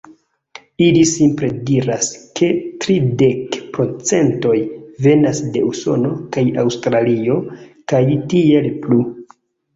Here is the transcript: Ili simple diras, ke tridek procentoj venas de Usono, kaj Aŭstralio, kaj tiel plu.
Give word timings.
Ili 0.83 1.01
simple 1.09 1.49
diras, 1.67 2.07
ke 2.39 2.49
tridek 2.85 3.59
procentoj 3.75 4.55
venas 5.09 5.43
de 5.59 5.63
Usono, 5.69 6.15
kaj 6.39 6.47
Aŭstralio, 6.65 7.39
kaj 7.95 8.03
tiel 8.35 8.69
plu. 8.83 9.01